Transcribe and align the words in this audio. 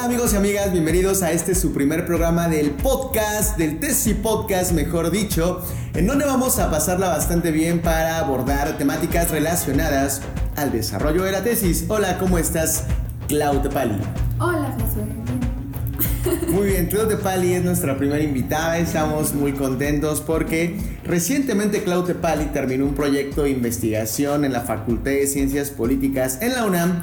Hola 0.00 0.14
amigos 0.14 0.32
y 0.32 0.36
amigas, 0.36 0.72
bienvenidos 0.72 1.22
a 1.22 1.30
este 1.30 1.54
su 1.54 1.74
primer 1.74 2.06
programa 2.06 2.48
del 2.48 2.70
podcast, 2.70 3.58
del 3.58 3.78
Tesis 3.80 4.14
Podcast, 4.14 4.72
mejor 4.72 5.10
dicho, 5.10 5.62
en 5.92 6.06
donde 6.06 6.24
vamos 6.24 6.58
a 6.58 6.70
pasarla 6.70 7.10
bastante 7.10 7.50
bien 7.50 7.82
para 7.82 8.18
abordar 8.18 8.78
temáticas 8.78 9.30
relacionadas 9.30 10.22
al 10.56 10.72
desarrollo 10.72 11.24
de 11.24 11.32
la 11.32 11.44
tesis. 11.44 11.84
Hola, 11.88 12.16
¿cómo 12.16 12.38
estás, 12.38 12.84
Clau 13.28 13.60
Tepali? 13.60 13.98
Hola, 14.38 14.74
Josué. 14.80 16.46
Muy 16.48 16.68
bien, 16.68 16.86
Clau 16.86 17.06
Tepali 17.06 17.52
es 17.52 17.62
nuestra 17.62 17.98
primera 17.98 18.24
invitada, 18.24 18.78
estamos 18.78 19.34
muy 19.34 19.52
contentos 19.52 20.22
porque 20.22 20.78
recientemente 21.04 21.82
Clau 21.82 22.04
Tepali 22.04 22.46
terminó 22.46 22.86
un 22.86 22.94
proyecto 22.94 23.42
de 23.42 23.50
investigación 23.50 24.46
en 24.46 24.54
la 24.54 24.62
Facultad 24.62 25.10
de 25.10 25.26
Ciencias 25.26 25.68
Políticas 25.68 26.38
en 26.40 26.54
la 26.54 26.64
UNAM 26.64 27.02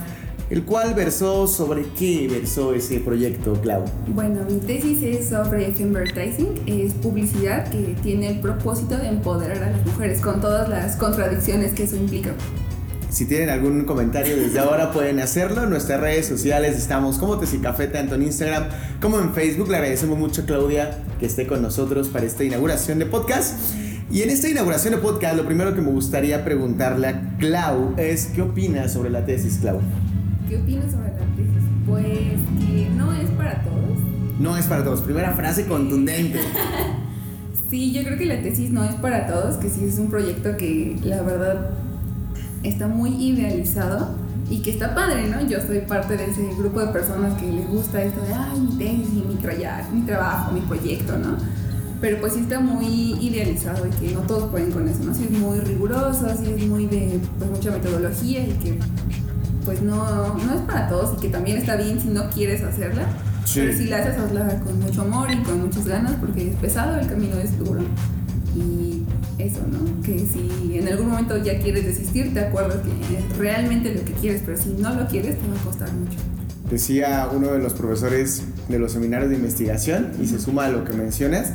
el 0.50 0.64
cual 0.64 0.94
versó 0.94 1.48
sobre 1.48 1.84
qué 1.98 2.28
versó 2.30 2.74
ese 2.74 3.00
proyecto, 3.00 3.54
Clau. 3.62 3.84
Bueno, 4.08 4.42
mi 4.50 4.60
tesis 4.60 5.02
es 5.04 5.30
sobre 5.30 5.68
advertising, 5.68 6.62
es 6.66 6.94
publicidad 6.94 7.70
que 7.70 7.96
tiene 8.02 8.30
el 8.30 8.40
propósito 8.40 8.98
de 8.98 9.08
empoderar 9.08 9.64
a 9.64 9.72
las 9.72 9.86
mujeres 9.86 10.22
con 10.22 10.40
todas 10.42 10.70
las 10.70 10.96
contradicciones 10.96 11.74
que 11.74 11.84
eso 11.84 11.96
implica. 11.96 12.32
Si 13.10 13.26
tienen 13.26 13.50
algún 13.50 13.86
comentario 13.86 14.36
desde 14.36 14.60
ahora 14.60 14.92
pueden 14.92 15.20
hacerlo. 15.20 15.64
En 15.64 15.70
nuestras 15.70 16.00
redes 16.00 16.28
sociales 16.28 16.78
estamos 16.78 17.18
como 17.18 17.40
Café, 17.64 17.88
tanto 17.88 18.16
en 18.16 18.24
Instagram 18.24 18.66
como 19.02 19.18
en 19.20 19.34
Facebook. 19.34 19.70
Le 19.70 19.78
agradecemos 19.78 20.20
mucho 20.20 20.42
a 20.42 20.46
Claudia 20.46 21.00
que 21.20 21.26
esté 21.26 21.48
con 21.48 21.62
nosotros 21.62 22.10
para 22.10 22.26
esta 22.26 22.44
inauguración 22.44 23.00
de 23.00 23.06
podcast. 23.06 23.56
Y 24.12 24.22
en 24.22 24.30
esta 24.30 24.50
inauguración 24.50 24.94
de 24.94 25.00
podcast, 25.00 25.36
lo 25.36 25.46
primero 25.46 25.74
que 25.74 25.82
me 25.82 25.92
gustaría 25.92 26.46
preguntarle 26.46 27.08
a 27.08 27.38
Clau 27.40 27.96
es 27.98 28.28
¿qué 28.28 28.42
opinas 28.42 28.94
sobre 28.94 29.10
la 29.10 29.26
tesis, 29.26 29.58
Clau? 29.62 29.80
¿Qué 30.48 30.56
opinas 30.56 30.92
sobre 30.92 31.10
la 31.10 31.36
tesis? 31.36 31.64
Pues 31.86 32.06
que 32.06 32.90
no 32.96 33.12
es 33.12 33.30
para 33.32 33.62
todos. 33.64 34.00
No 34.40 34.56
es 34.56 34.66
para 34.66 34.84
todos. 34.84 35.02
Primera 35.02 35.34
frase 35.34 35.66
contundente. 35.66 36.40
sí, 37.70 37.92
yo 37.92 38.04
creo 38.04 38.18
que 38.18 38.26
la 38.26 38.42
tesis 38.42 38.72
no 38.72 38.86
es 38.86 38.96
para 38.96 39.28
todos, 39.28 39.58
que 39.58 39.70
sí 39.70 39.84
es 39.84 40.00
un 40.00 40.10
proyecto 40.10 40.56
que 40.56 40.98
la 41.04 41.22
verdad 41.22 41.72
está 42.64 42.88
muy 42.88 43.10
idealizado 43.22 44.16
y 44.50 44.62
que 44.62 44.72
está 44.72 44.96
padre, 44.96 45.28
¿no? 45.28 45.46
Yo 45.46 45.60
soy 45.60 45.80
parte 45.82 46.16
de 46.16 46.26
ese 46.26 46.48
grupo 46.58 46.80
de 46.80 46.88
personas 46.94 47.38
que 47.42 47.52
les 47.52 47.68
gusta 47.68 48.02
esto 48.02 48.22
de, 48.22 48.34
ay, 48.34 48.60
mi 48.62 48.78
tesis, 48.78 49.14
mi, 49.14 49.24
mi 49.24 50.06
trabajo, 50.06 50.54
mi 50.54 50.62
proyecto, 50.62 51.18
¿no? 51.18 51.36
Pero 52.00 52.22
pues 52.22 52.34
sí 52.34 52.42
está 52.42 52.62
muy 52.62 52.86
idealizado 53.20 53.86
y 53.86 53.90
que 53.90 54.14
no 54.14 54.22
todos 54.22 54.50
pueden 54.50 54.72
con 54.72 54.88
eso, 54.88 55.04
¿no? 55.04 55.14
Sí 55.14 55.28
es 55.30 55.32
muy 55.32 55.60
riguroso, 55.60 56.26
sí 56.40 56.54
es 56.56 56.68
muy 56.68 56.86
de 56.86 57.20
pues, 57.38 57.52
mucha 57.52 57.72
metodología 57.72 58.44
y 58.48 58.52
que 58.52 58.80
pues 59.68 59.82
no, 59.82 60.34
no 60.38 60.54
es 60.54 60.62
para 60.62 60.88
todos 60.88 61.18
y 61.18 61.22
que 61.24 61.28
también 61.28 61.58
está 61.58 61.76
bien 61.76 62.00
si 62.00 62.08
no 62.08 62.30
quieres 62.30 62.64
hacerla. 62.64 63.06
Pero 63.54 63.78
si 63.78 63.84
la 63.86 63.98
haces, 63.98 64.18
hazla 64.18 64.62
con 64.62 64.80
mucho 64.80 65.02
amor 65.02 65.30
y 65.30 65.44
con 65.44 65.60
muchas 65.60 65.86
ganas 65.86 66.14
porque 66.22 66.52
es 66.52 66.56
pesado, 66.56 66.98
el 66.98 67.06
camino 67.06 67.36
es 67.36 67.60
duro. 67.60 67.82
Y 68.56 69.04
eso, 69.38 69.60
¿no? 69.70 70.02
Que 70.04 70.20
si 70.20 70.78
en 70.78 70.88
algún 70.88 71.10
momento 71.10 71.36
ya 71.44 71.60
quieres 71.60 71.84
desistir, 71.84 72.34
te 72.34 72.40
acuerdas 72.40 72.78
que 72.78 73.18
es 73.18 73.38
realmente 73.38 73.94
lo 73.94 74.06
que 74.06 74.14
quieres, 74.14 74.42
pero 74.46 74.58
si 74.58 74.70
no 74.70 74.94
lo 74.94 75.06
quieres, 75.06 75.38
te 75.38 75.48
va 75.50 75.60
a 75.60 75.64
costar 75.66 75.92
mucho. 75.92 76.18
Decía 76.72 77.28
uno 77.34 77.52
de 77.52 77.60
los 77.60 77.74
profesores 77.74 78.44
de 78.70 78.80
los 78.80 78.94
seminarios 78.94 79.30
de 79.30 79.36
investigación, 79.36 80.12
y 80.22 80.28
se 80.28 80.40
suma 80.40 80.68
a 80.68 80.70
lo 80.70 80.86
que 80.86 80.94
mencionas, 80.94 81.52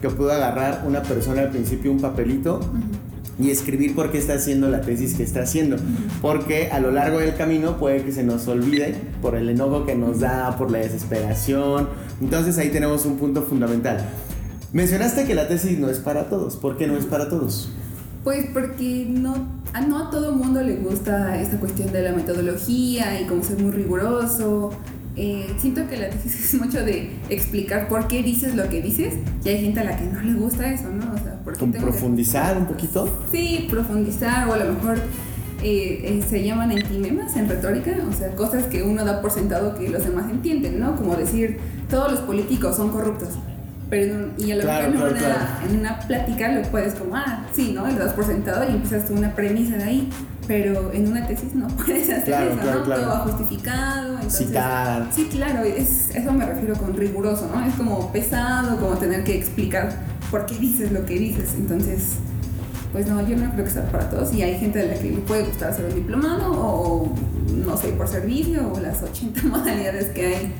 que 0.00 0.08
pudo 0.10 0.30
agarrar 0.30 0.84
una 0.86 1.02
persona 1.02 1.42
al 1.42 1.50
principio 1.50 1.90
un 1.90 2.00
papelito 2.00 2.60
y 3.38 3.50
escribir 3.50 3.94
por 3.94 4.10
qué 4.10 4.18
está 4.18 4.34
haciendo 4.34 4.68
la 4.68 4.80
tesis 4.80 5.14
que 5.14 5.22
está 5.22 5.42
haciendo. 5.42 5.76
Porque 6.20 6.70
a 6.70 6.80
lo 6.80 6.90
largo 6.90 7.18
del 7.20 7.34
camino 7.36 7.78
puede 7.78 8.02
que 8.02 8.12
se 8.12 8.24
nos 8.24 8.48
olvide 8.48 8.94
por 9.22 9.36
el 9.36 9.48
enojo 9.48 9.86
que 9.86 9.94
nos 9.94 10.20
da, 10.20 10.56
por 10.56 10.70
la 10.70 10.78
desesperación. 10.78 11.88
Entonces 12.20 12.58
ahí 12.58 12.70
tenemos 12.70 13.06
un 13.06 13.16
punto 13.16 13.42
fundamental. 13.42 13.98
Mencionaste 14.72 15.24
que 15.24 15.34
la 15.34 15.48
tesis 15.48 15.78
no 15.78 15.88
es 15.88 15.98
para 15.98 16.28
todos. 16.28 16.56
¿Por 16.56 16.76
qué 16.76 16.86
no 16.86 16.96
es 16.96 17.06
para 17.06 17.28
todos? 17.28 17.70
Pues 18.24 18.46
porque 18.52 19.06
no, 19.08 19.34
a, 19.72 19.80
no 19.80 19.98
a 19.98 20.10
todo 20.10 20.32
mundo 20.32 20.60
le 20.62 20.76
gusta 20.76 21.40
esta 21.40 21.58
cuestión 21.58 21.92
de 21.92 22.02
la 22.02 22.12
metodología 22.12 23.20
y 23.20 23.26
como 23.26 23.42
ser 23.42 23.58
muy 23.58 23.70
riguroso 23.70 24.70
eh, 25.20 25.52
siento 25.58 25.88
que 25.88 25.96
la 25.96 26.10
tesis 26.10 26.44
es 26.54 26.60
mucho 26.60 26.84
de 26.84 27.10
explicar 27.28 27.88
por 27.88 28.06
qué 28.06 28.22
dices 28.22 28.54
lo 28.54 28.68
que 28.68 28.80
dices 28.80 29.14
y 29.44 29.48
hay 29.48 29.60
gente 29.62 29.80
a 29.80 29.84
la 29.84 29.96
que 29.96 30.04
no 30.04 30.20
le 30.20 30.34
gusta 30.34 30.72
eso, 30.72 30.88
¿no? 30.90 31.12
O 31.12 31.18
sea, 31.18 31.40
profundizar 31.42 32.56
un 32.56 32.66
poquito? 32.66 33.08
Sí, 33.32 33.66
profundizar 33.68 34.48
o 34.48 34.52
a 34.52 34.58
lo 34.58 34.72
mejor 34.72 34.98
eh, 35.62 36.02
eh, 36.04 36.24
se 36.28 36.44
llaman 36.44 36.70
entimemas 36.70 37.36
en 37.36 37.48
retórica, 37.48 37.90
o 38.08 38.12
sea, 38.12 38.30
cosas 38.36 38.66
que 38.66 38.84
uno 38.84 39.04
da 39.04 39.20
por 39.20 39.32
sentado 39.32 39.74
que 39.76 39.88
los 39.88 40.04
demás 40.04 40.30
entienden, 40.30 40.78
¿no? 40.78 40.94
Como 40.94 41.16
decir, 41.16 41.58
todos 41.90 42.12
los 42.12 42.20
políticos 42.20 42.76
son 42.76 42.90
corruptos. 42.90 43.30
Pero, 43.90 44.28
y 44.38 44.52
a 44.52 44.56
lo 44.56 44.64
mejor 44.64 44.84
en, 44.84 44.96
una, 44.96 45.60
en, 45.68 45.80
una, 45.80 45.98
plática 46.00 46.52
lo 46.52 46.62
puedes 46.70 46.94
como, 46.94 47.16
ah, 47.16 47.44
sí, 47.52 47.72
¿no? 47.74 47.90
Lo 47.90 47.98
das 47.98 48.12
por 48.12 48.24
sentado 48.24 48.70
y 48.70 48.74
empiezas 48.74 49.10
una 49.10 49.34
premisa 49.34 49.76
de 49.78 49.84
ahí 49.84 50.10
pero 50.48 50.90
en 50.94 51.08
una 51.08 51.26
tesis 51.26 51.54
no 51.54 51.68
puedes 51.76 52.10
hacer 52.10 52.48
eso, 52.48 52.56
¿no? 52.56 52.82
Todo 52.82 53.16
justificado. 53.30 54.14
Entonces, 54.14 54.48
Citar. 54.48 55.08
Sí, 55.14 55.28
claro, 55.30 55.62
es, 55.62 56.10
eso 56.14 56.32
me 56.32 56.46
refiero 56.46 56.74
con 56.74 56.96
riguroso, 56.96 57.48
¿no? 57.54 57.64
Es 57.64 57.74
como 57.74 58.10
pesado, 58.10 58.80
como 58.80 58.96
tener 58.96 59.22
que 59.22 59.36
explicar 59.36 59.94
por 60.30 60.46
qué 60.46 60.56
dices 60.58 60.90
lo 60.90 61.04
que 61.04 61.18
dices. 61.18 61.50
Entonces, 61.56 62.14
pues 62.92 63.06
no, 63.06 63.20
yo 63.28 63.36
no 63.36 63.52
creo 63.52 63.64
que 63.64 63.70
sea 63.70 63.84
para 63.92 64.08
todos. 64.08 64.32
Y 64.34 64.42
hay 64.42 64.58
gente 64.58 64.80
a 64.80 64.86
la 64.86 64.94
que 64.94 65.10
le 65.10 65.18
puede 65.18 65.44
gustar 65.44 65.70
hacer 65.70 65.84
un 65.84 65.94
diplomado 65.94 66.50
o, 66.50 67.14
no 67.64 67.76
sé, 67.76 67.88
por 67.88 68.08
servicio 68.08 68.72
o 68.72 68.80
las 68.80 69.02
80 69.02 69.42
modalidades 69.44 70.06
que 70.06 70.26
hay 70.26 70.52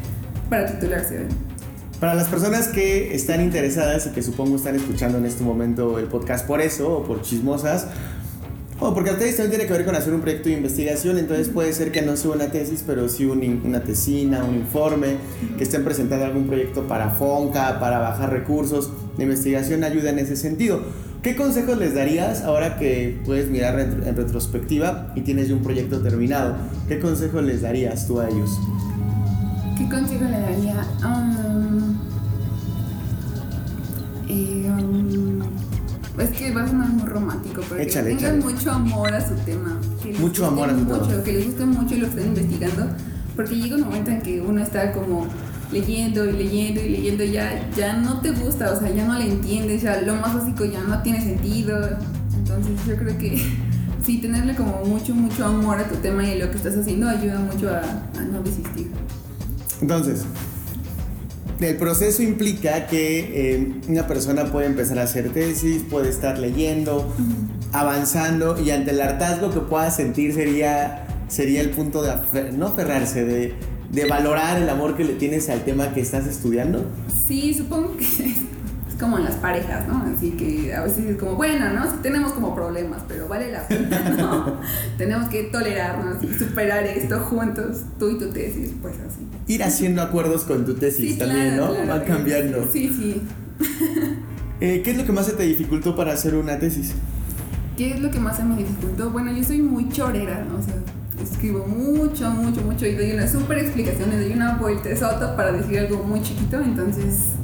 para 0.51 0.67
titularse. 0.67 1.27
Para 1.99 2.15
las 2.15 2.29
personas 2.29 2.69
que 2.69 3.15
están 3.15 3.41
interesadas 3.41 4.07
y 4.07 4.11
que 4.11 4.23
supongo 4.23 4.55
están 4.55 4.77
escuchando 4.77 5.19
en 5.19 5.27
este 5.27 5.43
momento 5.43 5.99
el 5.99 6.05
podcast 6.07 6.47
por 6.47 6.61
eso 6.61 6.99
o 6.99 7.05
por 7.05 7.23
chismosas, 7.23 7.89
Oh, 8.81 8.95
porque 8.95 9.11
la 9.11 9.19
tesis 9.19 9.39
también 9.39 9.51
tiene 9.59 9.67
que 9.67 9.73
ver 9.73 9.85
con 9.85 9.97
hacer 9.97 10.15
un 10.15 10.21
proyecto 10.21 10.49
de 10.51 10.55
investigación, 10.55 11.19
entonces 11.19 11.49
puede 11.49 11.73
ser 11.73 11.91
que 11.91 12.01
no 12.01 12.17
sea 12.17 12.31
una 12.31 12.47
tesis, 12.47 12.85
pero 12.87 13.09
sí 13.09 13.25
una 13.25 13.83
tesina, 13.83 14.45
un 14.45 14.55
informe, 14.55 15.17
que 15.57 15.65
estén 15.65 15.83
presentando 15.83 16.25
algún 16.25 16.47
proyecto 16.47 16.87
para 16.87 17.11
FONCA, 17.11 17.81
para 17.81 17.99
bajar 17.99 18.31
recursos 18.31 18.93
de 19.17 19.25
investigación, 19.25 19.83
ayuda 19.83 20.11
en 20.11 20.21
ese 20.21 20.37
sentido. 20.37 20.83
¿Qué 21.25 21.35
consejos 21.35 21.77
les 21.77 21.93
darías 21.95 22.43
ahora 22.43 22.79
que 22.79 23.21
puedes 23.27 23.51
mirar 23.51 23.81
en, 23.81 24.15
retrospectiva 24.15 25.13
y 25.17 25.23
tienes 25.23 25.49
ya 25.49 25.55
un 25.57 25.65
proyecto 25.65 26.01
terminado? 26.01 26.55
¿Qué 26.87 27.01
consejos 27.01 27.43
les 27.43 27.63
darías 27.63 28.07
tú 28.07 28.21
a 28.21 28.29
ellos? 28.29 28.61
¿Qué 29.77 29.89
consejo 29.89 30.25
le 30.25 30.39
daría? 30.39 30.87
Um, 31.05 31.99
eh, 34.29 34.71
um, 34.71 35.68
es 36.21 36.31
que 36.31 36.53
va 36.53 36.65
a 36.65 36.69
sonar 36.69 36.89
muy 36.89 37.07
romántico, 37.09 37.63
pero 37.69 37.85
que 37.85 37.87
tengan 37.87 38.39
mucho 38.41 38.71
amor 38.73 39.15
a 39.15 39.27
su 39.27 39.35
tema. 39.37 39.81
mucho 40.19 40.47
amor 40.47 40.71
a 40.71 40.79
su 40.79 40.85
tema. 40.85 41.23
Que 41.25 41.33
les 41.33 41.47
guste 41.47 41.67
mucho 41.67 41.95
y 41.95 41.99
lo 41.99 42.07
estén 42.07 42.27
investigando, 42.29 42.89
porque 43.37 43.57
llega 43.57 43.77
un 43.77 43.83
momento 43.83 44.11
en 44.11 44.23
que 44.23 44.41
uno 44.41 44.63
está 44.63 44.93
como 44.93 45.27
leyendo 45.71 46.25
y 46.25 46.33
leyendo 46.33 46.81
y 46.81 46.89
leyendo 46.89 47.25
y 47.25 47.33
ya, 47.33 47.71
ya 47.77 47.95
no 47.95 48.21
te 48.21 48.31
gusta, 48.31 48.73
o 48.73 48.79
sea, 48.79 48.91
ya 48.91 49.07
no 49.07 49.19
le 49.19 49.31
entiendes, 49.31 49.83
ya 49.83 50.01
lo 50.01 50.17
más 50.17 50.35
básico 50.35 50.65
ya 50.65 50.83
no 50.83 51.03
tiene 51.03 51.23
sentido. 51.23 51.79
Entonces 52.37 52.73
yo 52.87 52.97
creo 52.97 53.19
que 53.19 53.43
sí, 54.05 54.19
tenerle 54.19 54.55
como 54.55 54.85
mucho, 54.85 55.15
mucho 55.15 55.45
amor 55.45 55.79
a 55.79 55.89
tu 55.89 55.97
tema 55.97 56.25
y 56.25 56.33
a 56.33 56.45
lo 56.45 56.51
que 56.51 56.57
estás 56.57 56.77
haciendo 56.77 57.09
ayuda 57.09 57.39
mucho 57.39 57.69
a, 57.71 57.81
a 57.81 58.25
no 58.25 58.43
desistir. 58.43 58.91
Entonces, 59.81 60.25
el 61.61 61.77
proceso 61.77 62.23
implica 62.23 62.87
que 62.87 63.55
eh, 63.55 63.73
una 63.89 64.07
persona 64.07 64.45
puede 64.51 64.67
empezar 64.67 64.99
a 64.99 65.03
hacer 65.03 65.31
tesis, 65.31 65.83
puede 65.89 66.09
estar 66.09 66.39
leyendo, 66.39 67.13
avanzando 67.73 68.61
y 68.61 68.71
ante 68.71 68.93
el 68.93 69.01
hartazgo 69.01 69.51
que 69.51 69.61
pueda 69.61 69.91
sentir 69.91 70.35
sería, 70.35 71.07
sería 71.29 71.61
el 71.61 71.71
punto 71.71 72.03
de 72.03 72.53
no 72.53 72.69
aferrarse, 72.69 73.25
de, 73.25 73.55
de 73.91 74.05
valorar 74.07 74.63
el 74.63 74.69
amor 74.69 74.97
que 74.97 75.05
le 75.05 75.15
tienes 75.15 75.49
al 75.49 75.65
tema 75.65 75.93
que 75.93 76.01
estás 76.01 76.27
estudiando. 76.27 76.87
Sí, 77.27 77.55
supongo 77.55 77.97
que 77.97 78.35
como 78.99 79.19
en 79.19 79.25
las 79.25 79.37
parejas, 79.37 79.87
¿no? 79.87 80.05
Así 80.15 80.33
que 80.33 80.75
a 80.75 80.83
veces 80.83 81.05
es 81.07 81.17
como, 81.17 81.35
bueno, 81.35 81.73
¿no? 81.73 81.91
Sí 81.91 81.99
tenemos 82.03 82.33
como 82.33 82.55
problemas, 82.55 83.03
pero 83.07 83.29
vale 83.29 83.53
la 83.53 83.67
pena, 83.67 84.11
¿no? 84.17 84.61
tenemos 84.99 85.29
que 85.29 85.45
tolerarnos 85.45 86.23
y 86.23 86.35
superar 86.35 86.85
esto 86.85 87.21
juntos, 87.21 87.83
tú 87.99 88.11
y 88.11 88.19
tu 88.19 88.31
tesis, 88.31 88.71
pues 88.83 88.95
así. 88.95 89.27
Ir 89.47 89.63
haciendo 89.63 90.03
acuerdos 90.03 90.45
con 90.45 90.65
tu 90.65 90.75
tesis 90.75 91.19
también, 91.19 91.57
¿no? 91.57 91.73
Va 91.89 92.03
cambiando. 92.05 92.69
Sí, 92.73 92.89
sí. 92.89 93.23
Eh, 94.61 94.83
¿Qué 94.83 94.91
es 94.91 94.97
lo 94.97 95.05
que 95.05 95.13
más 95.13 95.27
se 95.27 95.35
te 95.35 95.45
dificultó 95.45 95.95
para 95.95 96.13
hacer 96.13 96.35
una 96.35 96.59
tesis? 96.59 96.93
¿Qué 97.77 97.93
es 97.93 98.01
lo 98.01 98.11
que 98.11 98.19
más 98.19 98.39
se 98.39 98.43
me 98.43 98.57
dificultó? 98.57 99.09
Bueno, 99.11 99.31
yo 99.31 99.45
soy 99.45 99.63
muy 99.63 99.89
chorera, 99.89 100.45
¿no? 100.45 100.59
O 100.59 100.63
sea, 100.63 100.75
escribo 101.23 101.65
mucho, 101.65 102.29
mucho, 102.31 102.63
mucho 102.63 102.85
y 102.85 102.97
doy 102.97 103.13
una 103.13 103.29
súper 103.29 103.59
explicación, 103.59 104.11
doy 104.11 104.33
una 104.33 104.57
vuelta 104.57 104.97
soto 104.97 105.37
para 105.37 105.53
decir 105.53 105.79
algo 105.79 106.03
muy 106.03 106.23
chiquito, 106.23 106.61
entonces 106.61 107.35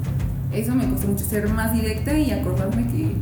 eso 0.55 0.75
me 0.75 0.89
costó 0.89 1.09
mucho 1.09 1.25
ser 1.25 1.49
más 1.49 1.73
directa 1.73 2.17
y 2.17 2.31
acordarme 2.31 2.87
que, 2.87 3.15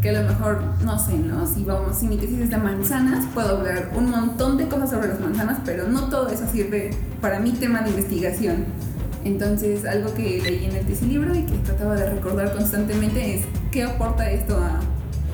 que 0.00 0.10
a 0.10 0.22
lo 0.22 0.28
mejor, 0.28 0.62
no 0.84 0.98
sé, 0.98 1.16
¿no? 1.16 1.46
Si, 1.46 1.64
vamos, 1.64 1.96
si 1.98 2.06
mi 2.06 2.16
tesis 2.16 2.38
es 2.40 2.50
de 2.50 2.56
manzanas, 2.58 3.26
puedo 3.32 3.58
hablar 3.58 3.90
un 3.96 4.10
montón 4.10 4.56
de 4.56 4.68
cosas 4.68 4.90
sobre 4.90 5.08
las 5.08 5.20
manzanas, 5.20 5.60
pero 5.64 5.88
no 5.88 6.08
todo 6.08 6.28
eso 6.28 6.44
sirve 6.50 6.90
para 7.20 7.40
mi 7.40 7.52
tema 7.52 7.82
de 7.82 7.90
investigación. 7.90 8.64
Entonces, 9.24 9.86
algo 9.86 10.12
que 10.14 10.42
leí 10.42 10.66
en 10.66 10.76
el 10.76 10.84
tesis 10.84 11.08
libro 11.08 11.34
y 11.34 11.42
que 11.44 11.56
trataba 11.58 11.94
de 11.94 12.10
recordar 12.10 12.52
constantemente 12.52 13.36
es 13.36 13.44
qué 13.70 13.84
aporta 13.84 14.30
esto 14.30 14.58
a 14.58 14.80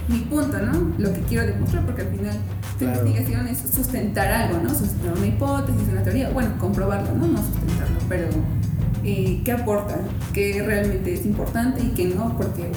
mi 0.09 0.21
punto, 0.21 0.59
¿no? 0.61 0.93
Lo 0.99 1.13
que 1.13 1.21
quiero 1.23 1.47
demostrar, 1.47 1.85
porque 1.85 2.03
al 2.03 2.09
final 2.09 2.37
tu 2.79 2.85
investigación 2.85 3.49
es 3.49 3.59
sustentar 3.59 4.33
algo, 4.33 4.61
¿no? 4.63 4.71
Sustentar 4.71 5.17
una 5.17 5.27
hipótesis, 5.27 5.89
una 5.91 6.03
teoría, 6.03 6.31
bueno, 6.31 6.51
comprobarlo, 6.59 7.13
¿no? 7.15 7.27
No 7.27 7.39
sustentarlo, 7.39 7.99
pero 8.09 8.29
eh, 9.05 9.41
qué 9.45 9.53
aporta, 9.53 9.99
qué 10.33 10.63
realmente 10.63 11.15
es 11.15 11.25
importante 11.25 11.83
y 11.83 11.89
qué 11.91 12.07
no, 12.15 12.37
porque 12.37 12.71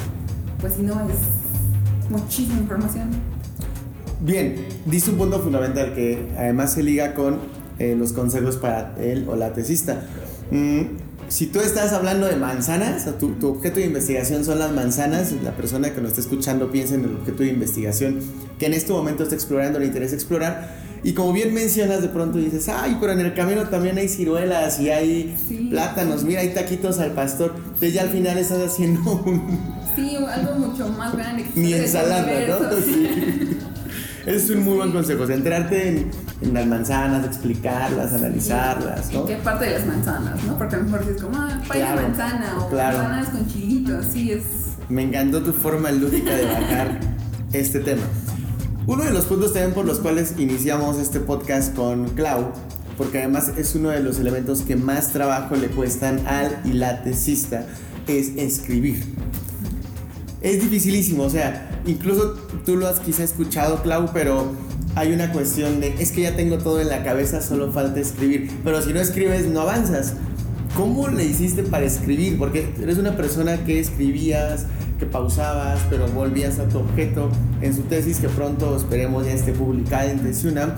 pues 0.59 0.73
si 0.73 0.83
no 0.83 0.93
es 1.09 2.09
muchísima 2.09 2.59
información. 2.59 3.09
Bien, 4.21 4.55
dice 4.85 5.11
un 5.11 5.17
punto 5.17 5.39
fundamental 5.39 5.93
que 5.93 6.29
además 6.37 6.73
se 6.73 6.83
liga 6.83 7.13
con 7.13 7.39
eh, 7.79 7.95
los 7.97 8.13
consejos 8.13 8.55
para 8.55 8.95
él 8.99 9.25
o 9.27 9.35
la 9.35 9.53
tesista. 9.53 10.03
Mm, 10.51 10.81
si 11.27 11.47
tú 11.47 11.59
estás 11.59 11.93
hablando 11.93 12.27
de 12.27 12.35
manzanas, 12.35 13.05
tu, 13.17 13.31
tu, 13.33 13.49
objeto 13.49 13.79
de 13.79 13.87
investigación 13.87 14.45
son 14.45 14.59
las 14.59 14.71
manzanas, 14.71 15.33
la 15.43 15.51
persona 15.51 15.93
que 15.93 15.99
nos 15.99 16.11
está 16.11 16.21
escuchando 16.21 16.71
piensa 16.71 16.95
en 16.95 17.05
el 17.05 17.15
objeto 17.15 17.43
de 17.43 17.49
investigación 17.49 18.19
que 18.59 18.67
en 18.67 18.73
este 18.73 18.93
momento 18.93 19.23
está 19.23 19.35
explorando, 19.35 19.79
le 19.79 19.87
interesa 19.87 20.15
explorar. 20.15 20.82
Y 21.03 21.13
como 21.13 21.33
bien 21.33 21.53
mencionas, 21.53 22.01
de 22.01 22.07
pronto 22.07 22.37
dices, 22.37 22.69
ay, 22.69 22.97
pero 22.99 23.11
en 23.11 23.19
el 23.19 23.33
camino 23.33 23.63
también 23.63 23.97
hay 23.97 24.07
ciruelas 24.07 24.79
y 24.79 24.89
hay 24.89 25.35
plátanos, 25.69 26.23
mira, 26.23 26.39
hay 26.39 26.53
taquitos 26.53 26.99
al 26.99 27.11
pastor. 27.11 27.55
Entonces 27.57 27.93
ya 27.93 28.03
al 28.03 28.09
final 28.09 28.37
estás 28.37 28.59
haciendo 28.59 29.01
un... 29.25 29.59
Sí, 29.95 30.15
algo 30.15 30.55
mucho 30.55 30.87
más 30.87 31.15
grande. 31.15 31.45
Ni 31.55 31.73
ensalada, 31.73 32.25
¿no? 32.47 32.57
Sí. 32.83 33.09
es 34.25 34.49
un 34.49 34.63
muy 34.63 34.77
buen 34.77 34.91
consejo, 34.91 35.27
centrarte 35.27 35.89
en, 35.89 36.11
en, 36.41 36.53
las 36.53 36.65
manzanas, 36.65 37.25
explicarlas, 37.25 38.13
analizarlas, 38.13 39.11
¿no? 39.11 39.25
qué 39.25 39.35
parte 39.35 39.65
de 39.65 39.71
las 39.71 39.85
manzanas, 39.85 40.41
no? 40.45 40.57
Porque 40.57 40.75
a 40.75 40.77
lo 40.79 40.85
mejor 40.85 41.05
dices 41.05 41.21
como, 41.21 41.37
ah, 41.37 41.61
pay 41.67 41.81
de 41.81 41.87
manzana 41.87 42.57
o 42.57 42.73
manzanas 42.73 43.29
con 43.29 43.47
chilitos, 43.47 44.05
sí 44.11 44.31
es... 44.31 44.43
Me 44.87 45.03
encantó 45.03 45.43
tu 45.43 45.51
forma 45.51 45.91
lúdica 45.91 46.33
de 46.33 46.45
bajar 46.45 46.99
este 47.51 47.79
tema. 47.81 48.03
Uno 48.85 49.05
de 49.05 49.11
los 49.11 49.23
puntos 49.25 49.53
también 49.53 49.73
por 49.73 49.85
los 49.85 49.99
cuales 49.99 50.33
iniciamos 50.37 50.97
este 50.97 51.21
podcast 51.21 51.73
con 51.73 52.09
Clau, 52.09 52.51
porque 52.97 53.19
además 53.19 53.53
es 53.57 53.75
uno 53.75 53.89
de 53.89 54.01
los 54.01 54.19
elementos 54.19 54.61
que 54.61 54.75
más 54.75 55.13
trabajo 55.13 55.55
le 55.55 55.67
cuestan 55.67 56.27
al 56.27 56.59
y 56.65 56.73
es 58.07 58.35
escribir. 58.35 59.01
Es 60.41 60.61
dificilísimo, 60.61 61.23
o 61.23 61.29
sea, 61.29 61.81
incluso 61.87 62.33
tú 62.65 62.75
lo 62.75 62.87
has 62.87 62.99
quizá 62.99 63.23
escuchado, 63.23 63.81
Clau, 63.81 64.09
pero 64.13 64.51
hay 64.95 65.13
una 65.13 65.31
cuestión 65.31 65.79
de, 65.79 65.95
es 65.99 66.11
que 66.11 66.23
ya 66.23 66.35
tengo 66.35 66.57
todo 66.57 66.81
en 66.81 66.89
la 66.89 67.05
cabeza, 67.05 67.41
solo 67.41 67.71
falta 67.71 68.01
escribir, 68.01 68.51
pero 68.65 68.81
si 68.81 68.91
no 68.91 68.99
escribes 68.99 69.47
no 69.47 69.61
avanzas. 69.61 70.15
¿Cómo 70.75 71.07
le 71.07 71.23
hiciste 71.23 71.63
para 71.63 71.85
escribir? 71.85 72.37
Porque 72.37 72.67
eres 72.81 72.97
una 72.97 73.15
persona 73.15 73.63
que 73.63 73.79
escribías, 73.79 74.65
que 75.03 75.09
pausabas, 75.09 75.81
pero 75.89 76.07
volvías 76.07 76.59
a 76.59 76.67
tu 76.67 76.79
objeto. 76.79 77.29
En 77.61 77.75
su 77.75 77.81
tesis, 77.83 78.19
que 78.19 78.29
pronto 78.29 78.77
esperemos 78.77 79.25
ya 79.25 79.33
esté 79.33 79.51
publicada 79.51 80.09
en 80.09 80.19
Tesiuna, 80.19 80.75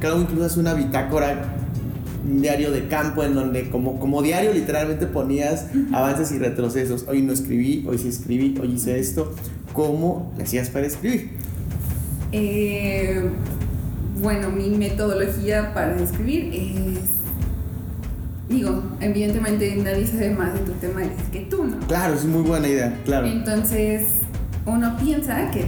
Clau 0.00 0.20
incluso 0.20 0.44
hace 0.44 0.60
una 0.60 0.74
bitácora 0.74 1.52
un 2.28 2.42
diario 2.42 2.72
de 2.72 2.88
campo 2.88 3.22
en 3.22 3.34
donde 3.34 3.70
como, 3.70 4.00
como 4.00 4.20
diario 4.20 4.52
literalmente 4.52 5.06
ponías 5.06 5.66
avances 5.92 6.32
y 6.32 6.38
retrocesos. 6.38 7.04
Hoy 7.06 7.22
no 7.22 7.32
escribí, 7.32 7.84
hoy 7.86 7.98
sí 7.98 8.08
escribí, 8.08 8.58
hoy 8.60 8.72
hice 8.72 8.98
esto. 8.98 9.32
¿Cómo 9.72 10.32
le 10.36 10.42
hacías 10.42 10.70
para 10.70 10.86
escribir? 10.86 11.30
Eh, 12.32 13.30
bueno, 14.20 14.50
mi 14.50 14.70
metodología 14.70 15.72
para 15.72 15.96
escribir 16.02 16.50
es... 16.52 17.15
Digo, 18.48 18.82
evidentemente 19.00 19.74
nadie 19.76 20.06
sabe 20.06 20.30
más 20.30 20.54
de 20.54 20.60
tu 20.60 20.72
tema 20.72 21.02
que 21.32 21.40
tú, 21.40 21.64
¿no? 21.64 21.78
Claro, 21.88 22.14
es 22.14 22.24
muy 22.24 22.42
buena 22.42 22.68
idea, 22.68 22.96
claro. 23.04 23.26
Entonces, 23.26 24.02
uno 24.64 24.96
piensa 24.98 25.50
que 25.50 25.64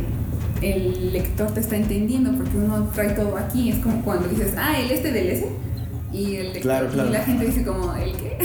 el 0.62 1.12
lector 1.12 1.50
te 1.52 1.60
está 1.60 1.76
entendiendo 1.76 2.32
porque 2.32 2.56
uno 2.56 2.88
trae 2.94 3.10
todo 3.10 3.36
aquí. 3.36 3.70
Es 3.70 3.78
como 3.78 4.02
cuando 4.02 4.28
dices, 4.28 4.54
ah, 4.56 4.78
el 4.78 4.90
este 4.90 5.12
del 5.12 5.28
ese 5.28 5.48
y, 6.12 6.36
el 6.36 6.56
y 6.56 6.62
la 6.62 7.22
gente 7.24 7.46
dice 7.46 7.64
como, 7.64 7.94
¿el 7.94 8.12
qué? 8.12 8.38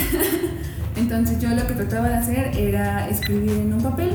Entonces 0.96 1.40
yo 1.40 1.50
lo 1.50 1.66
que 1.68 1.74
trataba 1.74 2.10
de 2.10 2.16
hacer 2.16 2.58
era 2.58 3.10
escribir 3.10 3.52
en 3.52 3.74
un 3.74 3.82
papel 3.82 4.12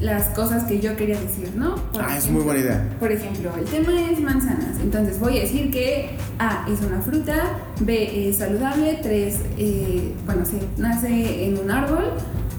las 0.00 0.26
cosas 0.30 0.64
que 0.64 0.80
yo 0.80 0.96
quería 0.96 1.18
decir, 1.18 1.52
¿no? 1.54 1.76
ah, 1.98 2.16
es 2.16 2.28
muy 2.30 2.42
buena 2.42 2.60
idea. 2.60 2.96
Por 3.00 3.10
ejemplo, 3.10 3.50
el 3.58 3.64
tema 3.64 4.10
es 4.10 4.20
manzanas. 4.20 4.78
Entonces 4.80 5.18
voy 5.18 5.38
a 5.38 5.40
decir 5.42 5.70
que 5.70 6.16
A 6.38 6.66
es 6.70 6.80
una 6.80 7.00
fruta, 7.00 7.58
B 7.80 8.28
es 8.28 8.36
saludable, 8.36 8.98
3, 9.02 9.38
eh, 9.58 10.12
bueno, 10.26 10.44
sí, 10.44 10.58
nace 10.76 11.46
en 11.46 11.58
un 11.58 11.70
árbol, 11.70 12.12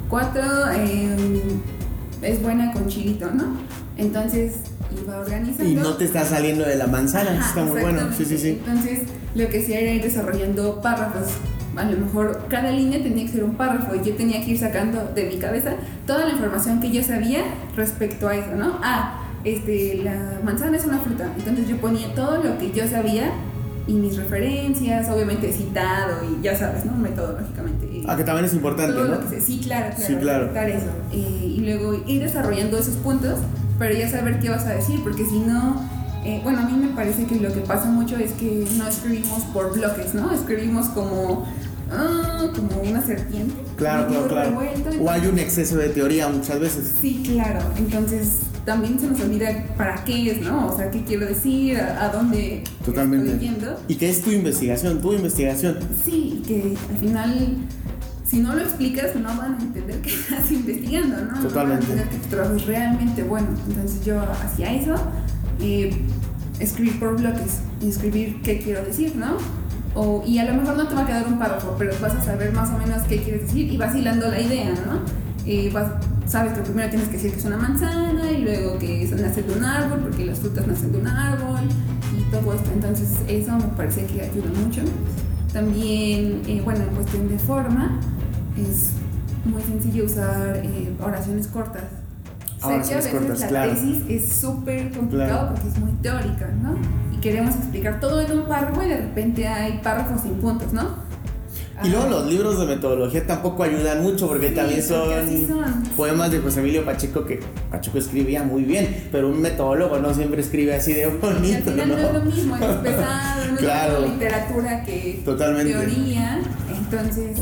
4 0.09 0.41
eh, 0.75 1.41
es 2.21 2.41
buena 2.41 2.71
con 2.73 2.87
chilito, 2.87 3.29
¿no? 3.31 3.57
Entonces 3.97 4.55
iba 5.03 5.19
organizando. 5.19 5.69
Y 5.69 5.75
no 5.75 5.93
te 5.95 6.05
está 6.05 6.25
saliendo 6.25 6.65
de 6.65 6.75
la 6.75 6.87
manzana, 6.87 7.39
está 7.39 7.63
muy 7.63 7.81
bueno. 7.81 8.09
Sí, 8.17 8.25
sí, 8.25 8.37
sí. 8.37 8.61
Entonces 8.65 9.01
lo 9.35 9.47
que 9.49 9.61
hacía 9.61 9.79
era 9.79 9.91
ir 9.91 10.01
desarrollando 10.01 10.81
párrafos. 10.81 11.27
A 11.77 11.85
lo 11.85 11.97
mejor 11.97 12.45
cada 12.49 12.71
línea 12.71 13.01
tenía 13.01 13.25
que 13.25 13.31
ser 13.31 13.43
un 13.43 13.55
párrafo 13.55 13.95
y 13.95 14.07
yo 14.07 14.15
tenía 14.15 14.43
que 14.43 14.51
ir 14.51 14.57
sacando 14.57 15.11
de 15.13 15.25
mi 15.25 15.37
cabeza 15.37 15.73
toda 16.05 16.25
la 16.25 16.31
información 16.31 16.79
que 16.81 16.91
yo 16.91 17.03
sabía 17.03 17.43
respecto 17.75 18.27
a 18.27 18.35
eso, 18.35 18.55
¿no? 18.55 18.79
Ah, 18.81 19.23
este, 19.43 20.01
la 20.03 20.39
manzana 20.43 20.77
es 20.77 20.85
una 20.85 20.99
fruta. 20.99 21.29
Entonces 21.37 21.67
yo 21.67 21.77
ponía 21.77 22.13
todo 22.13 22.43
lo 22.43 22.57
que 22.57 22.71
yo 22.71 22.87
sabía 22.87 23.31
y 23.87 23.93
mis 23.93 24.17
referencias, 24.17 25.09
obviamente 25.09 25.51
citado 25.51 26.17
y 26.25 26.43
ya 26.43 26.55
sabes, 26.55 26.85
¿no? 26.85 26.93
Metodológicamente. 26.97 28.03
Ah, 28.07 28.15
que 28.15 28.23
también 28.23 28.45
es 28.45 28.53
importante, 28.53 28.93
¿no? 28.93 29.17
sí, 29.39 29.61
claro, 29.63 29.95
claro. 29.95 30.07
Sí, 30.07 30.15
claro. 30.15 30.51
Eso. 30.67 30.87
Eh, 31.13 31.53
y 31.57 31.61
luego 31.61 31.93
ir 32.05 32.21
desarrollando 32.21 32.77
esos 32.77 32.95
puntos, 32.97 33.39
pero 33.79 33.93
ya 33.97 34.09
saber 34.09 34.39
qué 34.39 34.49
vas 34.49 34.65
a 34.65 34.73
decir, 34.73 35.01
porque 35.03 35.25
si 35.25 35.39
no 35.39 35.96
eh, 36.27 36.41
bueno, 36.43 36.59
a 36.59 36.63
mí 36.63 36.77
me 36.77 36.93
parece 36.93 37.25
que 37.25 37.35
lo 37.35 37.53
que 37.53 37.61
pasa 37.61 37.85
mucho 37.85 38.17
es 38.17 38.33
que 38.33 38.67
no 38.77 38.85
escribimos 38.85 39.43
por 39.53 39.73
bloques, 39.73 40.13
¿no? 40.13 40.29
Escribimos 40.33 40.87
como, 40.87 41.47
ah, 41.89 42.51
como 42.53 42.81
una 42.81 43.01
serpiente. 43.01 43.55
Claro, 43.77 44.09
claro, 44.27 44.27
claro. 44.27 44.59
o 45.03 45.09
hay 45.09 45.25
un 45.25 45.39
exceso 45.39 45.77
de 45.77 45.87
teoría 45.87 46.27
muchas 46.27 46.59
veces. 46.59 46.95
Sí, 46.99 47.23
claro. 47.25 47.61
Entonces 47.77 48.39
también 48.65 48.99
se 48.99 49.07
nos 49.07 49.21
olvida 49.21 49.67
para 49.77 50.03
qué 50.03 50.31
es, 50.31 50.41
¿no? 50.41 50.67
O 50.67 50.75
sea, 50.75 50.91
qué 50.91 51.01
quiero 51.05 51.27
decir, 51.27 51.79
a, 51.79 52.09
dónde 52.09 52.65
Totalmente. 52.83 53.31
estoy 53.31 53.47
yendo. 53.47 53.79
Y 53.87 53.95
qué 53.95 54.09
es 54.09 54.21
tu 54.21 54.29
investigación, 54.31 55.01
tu 55.01 55.13
investigación. 55.13 55.77
Sí, 56.03 56.43
que 56.45 56.75
al 56.91 56.97
final 56.97 57.57
si 58.25 58.39
no 58.39 58.53
lo 58.53 58.61
explicas, 58.61 59.15
no 59.15 59.29
van 59.37 59.53
a 59.53 59.61
entender 59.61 60.01
que 60.01 60.09
estás 60.13 60.51
investigando, 60.51 61.15
¿no? 61.21 61.41
Totalmente. 61.41 61.53
No 61.53 61.55
van 61.55 61.71
a 61.71 61.75
entender 61.79 62.09
que 62.09 62.17
tu 62.17 62.27
trabajo 62.27 62.55
es 62.57 62.65
realmente 62.65 63.23
bueno. 63.23 63.47
Entonces 63.69 64.03
yo 64.03 64.21
hacía 64.43 64.73
eso 64.73 64.95
eh, 65.59 65.89
escribir 66.59 66.99
por 66.99 67.17
bloques 67.17 67.59
y 67.81 67.89
escribir 67.89 68.41
qué 68.41 68.59
quiero 68.59 68.83
decir, 68.83 69.15
¿no? 69.15 69.37
O, 69.95 70.23
y 70.25 70.37
a 70.37 70.45
lo 70.45 70.53
mejor 70.53 70.77
no 70.77 70.87
te 70.87 70.95
va 70.95 71.01
a 71.01 71.07
quedar 71.07 71.27
un 71.27 71.39
párrafo, 71.39 71.75
pero 71.77 71.93
vas 72.01 72.13
a 72.13 72.21
saber 72.21 72.51
más 72.53 72.69
o 72.69 72.77
menos 72.77 73.01
qué 73.03 73.21
quieres 73.21 73.43
decir 73.43 73.71
y 73.71 73.77
vas 73.77 73.95
hilando 73.95 74.29
la 74.29 74.39
idea, 74.39 74.71
¿no? 74.85 75.01
Y 75.45 75.69
vas, 75.69 75.89
sabes 76.27 76.53
que 76.53 76.61
primero 76.61 76.89
tienes 76.89 77.07
que 77.07 77.15
decir 77.15 77.31
que 77.31 77.39
es 77.39 77.45
una 77.45 77.57
manzana 77.57 78.31
y 78.31 78.41
luego 78.43 78.77
que 78.77 79.09
nace 79.19 79.43
de 79.43 79.53
un 79.53 79.63
árbol, 79.63 79.99
porque 80.01 80.25
las 80.25 80.39
frutas 80.39 80.67
nacen 80.67 80.91
de 80.91 80.99
un 80.99 81.07
árbol 81.07 81.61
y 82.15 82.31
todo 82.31 82.53
esto. 82.53 82.69
Entonces, 82.73 83.09
eso 83.27 83.53
me 83.53 83.63
parece 83.75 84.05
que 84.05 84.21
ayuda 84.21 84.49
mucho. 84.63 84.81
También, 85.53 86.41
eh, 86.47 86.61
bueno, 86.63 86.83
en 86.83 86.93
cuestión 86.93 87.29
de 87.29 87.39
forma, 87.39 87.99
es 88.57 88.91
muy 89.45 89.63
sencillo 89.63 90.05
usar 90.05 90.57
eh, 90.63 90.93
oraciones 90.99 91.47
cortas 91.47 91.83
Ahora 92.61 92.83
sé 92.83 93.11
que 93.11 93.17
a 93.17 93.19
veces 93.19 93.51
la 93.51 93.67
tesis 93.67 93.97
es 94.09 94.33
súper 94.33 94.91
complicado 94.91 95.53
porque 95.53 95.67
es 95.67 95.77
muy 95.77 95.91
teórica, 96.01 96.47
¿no? 96.61 96.75
Y 97.15 97.17
queremos 97.19 97.55
explicar 97.55 97.99
todo 97.99 98.21
en 98.21 98.31
un 98.31 98.45
párrafo 98.45 98.83
y 98.83 98.89
de 98.89 98.97
repente 98.97 99.47
hay 99.47 99.79
párrafos 99.83 100.21
sin 100.21 100.35
puntos, 100.35 100.73
¿no? 100.73 101.07
Y 101.83 101.89
luego 101.89 102.07
los 102.09 102.25
libros 102.25 102.59
de 102.59 102.65
metodología 102.65 103.27
tampoco 103.27 103.61
ayudan 103.61 104.01
mucho 104.01 104.27
porque 104.27 104.49
también 104.49 104.81
son, 104.81 105.07
poemas 105.95 106.31
de 106.31 106.39
José 106.39 106.61
Emilio 106.61 106.83
Pacheco 106.83 107.23
que 107.23 107.39
Pacheco 107.69 107.99
escribía 107.99 108.41
muy 108.41 108.63
bien, 108.63 109.07
pero 109.11 109.29
un 109.29 109.39
metodólogo 109.41 109.99
no 109.99 110.11
siempre 110.11 110.41
escribe 110.41 110.73
así 110.73 110.93
de 110.93 111.05
bonito. 111.05 111.45
Y 111.47 111.53
al 111.53 111.63
final 111.63 111.89
¿no? 111.89 111.97
es 111.97 112.13
lo 112.13 112.21
mismo, 112.21 112.55
es 112.55 112.65
pesado, 112.77 113.51
no 113.51 113.57
claro. 113.57 114.05
es 114.05 114.11
literatura 114.11 114.83
que 114.83 115.21
Totalmente. 115.23 115.71
teoría. 115.71 116.41
Entonces, 116.75 117.37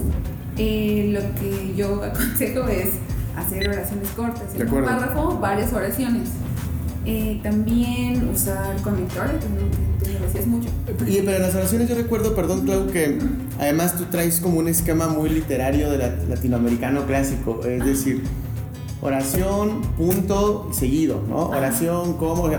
eh, 0.57 1.11
lo 1.13 1.39
que 1.39 1.73
yo 1.77 2.03
aconsejo 2.03 2.67
es 2.67 2.89
hacer 3.35 3.69
oraciones 3.69 4.09
cortas. 4.09 4.55
En 4.55 4.73
un 4.73 4.83
párrafo, 4.83 5.37
varias 5.39 5.73
oraciones. 5.73 6.29
Eh, 7.07 7.39
también 7.43 8.29
usar 8.33 8.81
conectores, 8.81 9.39
tú 9.39 9.45
me 9.49 10.25
decías 10.25 10.47
mucho. 10.47 10.69
Y, 11.05 11.17
en 11.17 11.25
las 11.25 11.53
oraciones 11.53 11.87
yo 11.87 11.95
recuerdo, 11.95 12.35
perdón, 12.35 12.65
Clau, 12.65 12.87
que 12.87 13.19
además 13.59 13.95
tú 13.95 14.05
traes 14.05 14.39
como 14.39 14.57
un 14.57 14.67
esquema 14.67 15.07
muy 15.07 15.29
literario 15.29 15.91
de 15.91 15.99
latinoamericano 16.27 17.05
clásico. 17.05 17.63
Es 17.63 17.85
decir, 17.85 18.23
oración, 19.05 19.81
punto, 19.97 20.69
seguido, 20.71 21.21
¿no? 21.29 21.49
Oración, 21.49 22.17
cómo. 22.17 22.49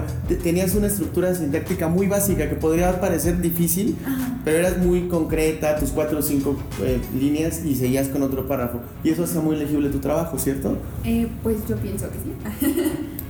Tenías 0.42 0.74
una 0.74 0.86
estructura 0.86 1.34
sintáctica 1.34 1.88
muy 1.88 2.06
básica 2.06 2.48
que 2.48 2.54
podría 2.54 3.00
parecer 3.00 3.40
difícil, 3.40 3.96
pero 4.44 4.58
eras 4.58 4.78
muy 4.78 5.08
concreta, 5.08 5.76
tus 5.76 5.90
cuatro 5.90 6.20
o 6.20 6.22
cinco 6.22 6.56
eh, 6.82 7.00
líneas 7.18 7.64
y 7.64 7.74
seguías 7.74 8.08
con 8.08 8.22
otro 8.22 8.46
párrafo. 8.46 8.80
Y 9.02 9.10
eso 9.10 9.24
hace 9.24 9.38
muy 9.40 9.56
legible 9.56 9.90
tu 9.90 9.98
trabajo, 9.98 10.38
¿cierto? 10.38 10.76
Eh, 11.04 11.26
pues 11.42 11.56
yo 11.68 11.76
pienso 11.76 12.06
que 12.10 12.18
sí. 12.18 12.72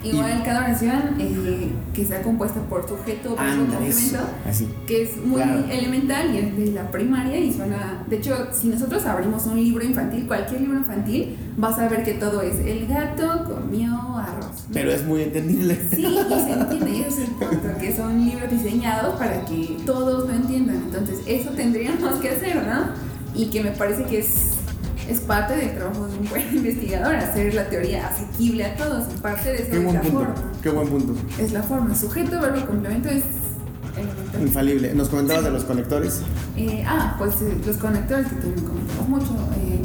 Igual 0.08 0.42
cada 0.44 0.60
oración 0.60 1.16
eh, 1.18 1.68
que 1.94 2.04
sea 2.04 2.22
compuesta 2.22 2.60
por 2.62 2.88
sujeto, 2.88 3.36
complemento, 3.36 4.18
que 4.86 5.02
es 5.02 5.16
muy 5.24 5.42
elemental 5.70 6.34
y 6.34 6.38
es 6.38 6.56
de 6.56 6.72
la 6.72 6.90
primaria 6.90 7.38
y 7.38 7.52
suena, 7.52 8.04
de 8.06 8.16
hecho, 8.16 8.48
si 8.52 8.68
nosotros 8.68 9.04
abrimos 9.06 9.46
un 9.46 9.56
libro 9.56 9.84
infantil, 9.84 10.26
cualquier 10.26 10.60
libro 10.60 10.78
infantil, 10.78 11.36
vas 11.56 11.78
a 11.78 11.88
ver 11.88 12.04
que 12.04 12.14
todo 12.14 12.42
es 12.42 12.56
el 12.60 12.86
gato 12.86 13.44
comió 13.44 13.92
arroz. 14.16 14.66
Pero 14.72 14.92
es 14.92 15.04
muy 15.04 15.22
entendible. 15.22 15.78
Sí, 15.90 16.04
y 16.04 16.40
se 16.44 16.52
entiende, 16.52 17.00
eso 17.00 17.08
es 17.08 17.18
el 17.18 17.34
punto, 17.34 17.78
que 17.80 17.96
son 17.96 18.24
libros 18.24 18.50
diseñados 18.50 19.18
para 19.18 19.44
que 19.44 19.76
todos 19.84 20.28
lo 20.28 20.34
entiendan. 20.34 20.76
Entonces, 20.76 21.20
eso 21.26 21.50
tendríamos 21.50 22.16
que 22.16 22.30
hacer, 22.30 22.56
¿no? 22.56 22.90
Y 23.34 23.46
que 23.46 23.62
me 23.62 23.70
parece 23.70 24.04
que 24.04 24.18
es 24.20 24.55
es 25.08 25.20
parte 25.20 25.54
del 25.56 25.74
trabajo 25.76 26.06
de 26.08 26.18
un 26.18 26.28
buen 26.28 26.42
investigador, 26.56 27.14
hacer 27.16 27.54
la 27.54 27.68
teoría 27.68 28.08
asequible 28.08 28.64
a 28.64 28.76
todos. 28.76 29.04
Y 29.14 29.18
parte 29.20 29.48
de 29.52 29.62
eso 29.62 29.70
Qué 29.70 29.76
es 29.78 29.84
buen 29.84 29.94
la 29.94 30.00
punto. 30.02 30.18
forma. 30.18 30.34
Qué 30.62 30.70
buen 30.70 30.88
punto. 30.88 31.14
Es 31.38 31.52
la 31.52 31.62
forma. 31.62 31.94
Sujeto, 31.94 32.40
verbo, 32.40 32.66
complemento 32.66 33.08
es 33.08 33.22
elemental. 33.96 34.42
Infalible. 34.42 34.94
¿Nos 34.94 35.08
comentabas 35.08 35.44
de 35.44 35.50
los 35.50 35.64
conectores? 35.64 36.20
Eh, 36.56 36.84
ah, 36.86 37.14
pues 37.18 37.40
eh, 37.42 37.56
los 37.66 37.76
conectores 37.76 38.26
que 38.28 38.34
también 38.36 38.64
comentamos 38.66 39.08
mucho. 39.08 39.32
eh, 39.32 39.80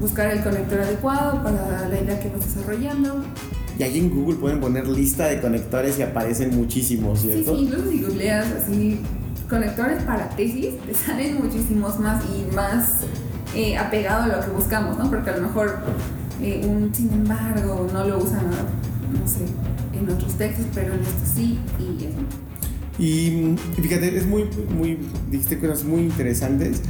buscar 0.00 0.30
el 0.30 0.42
conector 0.44 0.80
adecuado 0.80 1.42
para 1.42 1.88
la 1.88 2.00
idea 2.00 2.20
que 2.20 2.28
vas 2.28 2.40
desarrollando. 2.54 3.16
Y 3.78 3.82
ahí 3.82 3.98
en 3.98 4.10
Google 4.10 4.36
pueden 4.36 4.60
poner 4.60 4.86
lista 4.88 5.26
de 5.26 5.40
conectores 5.40 5.98
y 5.98 6.02
aparecen 6.02 6.56
muchísimos, 6.56 7.20
Sí, 7.20 7.30
¿cierto? 7.32 7.56
sí, 7.56 7.62
incluso 7.64 7.90
si 7.90 8.02
googleas 8.02 8.46
así 8.62 9.00
conectores 9.48 10.02
para 10.04 10.28
tesis, 10.30 10.74
te 10.86 10.94
salen 11.06 11.38
muchísimos 11.42 11.98
más 11.98 12.22
y 12.26 12.54
más 12.54 13.00
eh, 13.54 13.76
apegado 13.76 14.24
a 14.24 14.26
lo 14.28 14.40
que 14.40 14.50
buscamos, 14.50 14.98
¿no? 14.98 15.08
Porque 15.08 15.30
a 15.30 15.36
lo 15.36 15.48
mejor 15.48 15.78
eh, 16.40 16.66
un 16.66 16.94
sin 16.94 17.12
embargo 17.12 17.88
no 17.92 18.04
lo 18.04 18.18
usan, 18.18 18.46
no 18.48 19.28
sé, 19.28 19.44
en 19.98 20.08
otros 20.08 20.34
textos, 20.34 20.66
pero 20.74 20.94
en 20.94 21.00
esto 21.00 21.24
sí, 21.34 21.58
y 21.78 22.04
eso. 22.04 22.18
Y, 22.98 23.56
y 23.76 23.80
fíjate, 23.80 24.16
es 24.16 24.26
muy, 24.26 24.48
muy, 24.76 24.98
dijiste 25.30 25.58
cosas 25.58 25.84
muy 25.84 26.02
interesantes, 26.02 26.82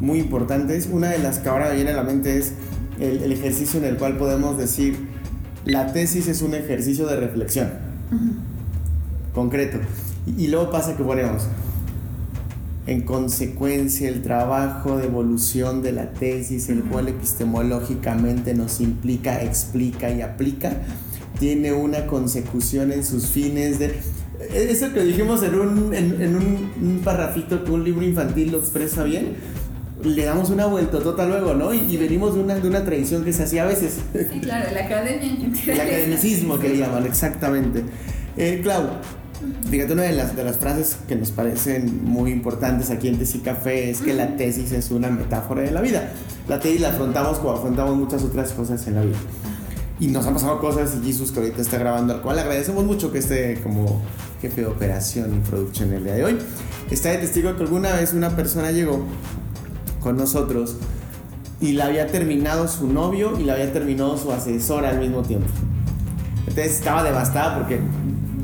muy 0.00 0.18
importantes. 0.20 0.88
Una 0.90 1.08
de 1.08 1.18
las 1.18 1.38
que 1.38 1.48
ahora 1.48 1.70
me 1.70 1.76
viene 1.76 1.90
a 1.90 1.96
la 1.96 2.04
mente 2.04 2.38
es 2.38 2.52
el, 3.00 3.22
el 3.22 3.32
ejercicio 3.32 3.80
en 3.80 3.86
el 3.86 3.96
cual 3.96 4.16
podemos 4.16 4.56
decir, 4.56 4.96
la 5.64 5.92
tesis 5.92 6.28
es 6.28 6.42
un 6.42 6.54
ejercicio 6.54 7.06
de 7.06 7.16
reflexión, 7.16 7.68
concreto. 9.34 9.78
Y, 10.26 10.44
y 10.44 10.48
luego 10.48 10.70
pasa 10.70 10.96
que 10.96 11.02
ponemos, 11.02 11.48
en 12.86 13.02
consecuencia, 13.02 14.08
el 14.08 14.22
trabajo 14.22 14.98
de 14.98 15.06
evolución 15.06 15.82
de 15.82 15.92
la 15.92 16.12
tesis, 16.12 16.68
el 16.68 16.82
cual 16.82 17.08
epistemológicamente 17.08 18.54
nos 18.54 18.80
implica, 18.80 19.42
explica 19.42 20.10
y 20.10 20.22
aplica, 20.22 20.72
tiene 21.38 21.72
una 21.72 22.06
consecución 22.06 22.92
en 22.92 23.04
sus 23.04 23.26
fines 23.26 23.78
de... 23.78 24.00
Eso 24.54 24.92
que 24.92 25.04
dijimos 25.04 25.42
en 25.42 25.54
un, 25.54 25.94
en, 25.94 26.22
en 26.22 26.36
un, 26.36 26.72
un 26.80 27.00
parrafito 27.04 27.62
que 27.62 27.70
un 27.70 27.84
libro 27.84 28.04
infantil 28.04 28.52
lo 28.52 28.58
expresa 28.58 29.04
bien, 29.04 29.36
le 30.02 30.24
damos 30.24 30.48
una 30.48 30.64
vueltotota 30.64 31.26
luego, 31.26 31.54
¿no? 31.54 31.74
Y, 31.74 31.80
y 31.80 31.96
venimos 31.98 32.34
de 32.34 32.40
una, 32.40 32.54
de 32.54 32.66
una 32.66 32.84
tradición 32.84 33.22
que 33.22 33.34
se 33.34 33.42
hacía 33.42 33.64
a 33.64 33.66
veces. 33.66 33.98
Sí, 34.14 34.40
claro, 34.40 34.70
la 34.72 34.86
academia 34.86 35.52
El 35.66 35.80
academicismo 35.80 36.58
que 36.58 36.76
llaman, 36.76 37.04
exactamente. 37.04 37.84
Eh, 38.36 38.60
Clau, 38.62 38.88
fíjate, 39.70 39.92
una 39.92 40.02
de 40.02 40.12
las, 40.12 40.36
de 40.36 40.44
las 40.44 40.56
frases 40.56 40.96
que 41.08 41.16
nos 41.16 41.30
parecen 41.30 42.04
muy 42.04 42.32
importantes 42.32 42.90
aquí 42.90 43.08
en 43.08 43.18
Tesis 43.18 43.42
Café 43.42 43.90
es 43.90 44.00
que 44.00 44.14
la 44.14 44.36
tesis 44.36 44.72
es 44.72 44.90
una 44.90 45.08
metáfora 45.08 45.62
de 45.62 45.70
la 45.70 45.80
vida. 45.80 46.12
La 46.48 46.58
tesis 46.58 46.80
la 46.80 46.90
afrontamos 46.90 47.38
como 47.38 47.52
afrontamos 47.52 47.96
muchas 47.96 48.22
otras 48.22 48.52
cosas 48.52 48.86
en 48.86 48.94
la 48.94 49.02
vida. 49.02 49.18
Y 49.98 50.08
nos 50.08 50.26
han 50.26 50.34
pasado 50.34 50.60
cosas 50.60 50.96
y 51.00 51.06
Jesus 51.06 51.30
que 51.30 51.40
ahorita 51.40 51.60
está 51.60 51.78
grabando, 51.78 52.14
al 52.14 52.22
cual 52.22 52.38
agradecemos 52.38 52.84
mucho 52.84 53.12
que 53.12 53.18
esté 53.18 53.60
como 53.62 54.00
jefe 54.40 54.62
de 54.62 54.66
operación 54.66 55.34
y 55.34 55.48
producción 55.48 55.92
el 55.92 56.04
día 56.04 56.14
de 56.14 56.24
hoy. 56.24 56.38
Está 56.90 57.10
de 57.10 57.18
testigo 57.18 57.54
que 57.56 57.62
alguna 57.62 57.92
vez 57.92 58.14
una 58.14 58.30
persona 58.30 58.70
llegó 58.70 59.04
con 60.00 60.16
nosotros 60.16 60.76
y 61.60 61.72
la 61.72 61.86
había 61.86 62.06
terminado 62.06 62.66
su 62.66 62.86
novio 62.86 63.38
y 63.38 63.44
la 63.44 63.52
había 63.54 63.72
terminado 63.72 64.16
su 64.16 64.32
asesora 64.32 64.88
al 64.88 64.98
mismo 64.98 65.22
tiempo. 65.22 65.48
Entonces 66.46 66.78
estaba 66.78 67.02
devastada 67.02 67.58
porque 67.58 67.80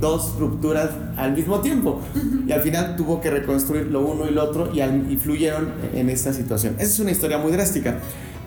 dos 0.00 0.34
rupturas 0.38 0.90
al 1.16 1.32
mismo 1.34 1.60
tiempo 1.60 2.00
y 2.46 2.52
al 2.52 2.60
final 2.62 2.96
tuvo 2.96 3.20
que 3.20 3.30
reconstruir 3.30 3.86
lo 3.86 4.00
uno 4.00 4.28
y 4.28 4.32
lo 4.32 4.44
otro 4.44 4.70
y, 4.74 4.80
al- 4.80 5.10
y 5.10 5.16
fluyeron 5.16 5.68
en 5.94 6.10
esta 6.10 6.32
situación. 6.32 6.74
Esa 6.78 6.84
es 6.92 7.00
una 7.00 7.10
historia 7.12 7.38
muy 7.38 7.52
drástica. 7.52 7.96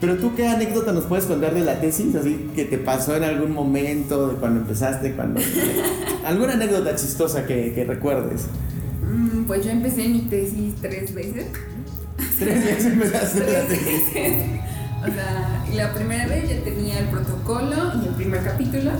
Pero 0.01 0.15
tú 0.15 0.33
qué 0.33 0.47
anécdota 0.47 0.93
nos 0.93 1.03
puedes 1.05 1.25
contar 1.25 1.53
de 1.53 1.59
la 1.59 1.81
tesis, 1.81 2.15
así 2.15 2.49
que 2.55 2.63
te 2.63 2.77
pasó 2.77 3.17
en 3.17 3.23
algún 3.23 3.51
momento 3.53 4.29
de 4.29 4.35
cuando 4.35 4.61
empezaste, 4.61 5.11
cuando 5.11 5.41
alguna 6.25 6.53
anécdota 6.53 6.95
chistosa 6.95 7.45
que, 7.45 7.73
que 7.73 7.83
recuerdes. 7.83 8.45
Mm, 9.03 9.43
Pues 9.43 9.65
yo 9.65 9.71
empecé 9.71 10.07
mi 10.07 10.21
tesis 10.21 10.73
tres 10.81 11.13
veces. 11.13 11.47
Tres 12.37 12.63
veces 12.65 12.85
empezaste 12.85 13.39
la 13.39 13.61
tesis. 13.67 13.85
veces. 14.13 14.33
O 15.01 15.05
sea, 15.13 15.65
la 15.75 15.93
primera 15.93 16.27
vez 16.27 16.49
ya 16.49 16.63
tenía 16.63 16.99
el 16.99 17.05
protocolo 17.07 17.75
y 18.01 18.07
el 18.07 18.13
primer 18.15 18.41
capítulo. 18.43 18.91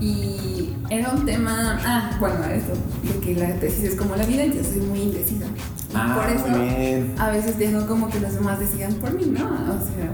Y 0.00 0.74
era 0.88 1.10
un 1.10 1.26
tema, 1.26 1.78
ah, 1.84 2.16
bueno, 2.18 2.42
esto, 2.46 2.72
de 3.02 3.20
que 3.20 3.34
la 3.34 3.54
tesis 3.56 3.84
es 3.84 3.94
como 3.96 4.16
la 4.16 4.24
vida, 4.24 4.46
yo 4.46 4.64
soy 4.64 4.80
muy 4.80 5.00
indecisa. 5.02 5.44
Por 5.92 6.26
eso 6.30 7.22
a 7.22 7.30
veces 7.30 7.58
dejo 7.58 7.86
como 7.86 8.08
que 8.08 8.18
los 8.20 8.32
demás 8.32 8.58
decidan 8.58 8.94
por 8.94 9.12
mí, 9.12 9.26
¿no? 9.26 9.44
O 9.44 9.78
sea, 9.78 10.10